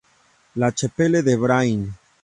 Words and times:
La 0.55 0.71
Chapelle-de-Brain 0.75 1.89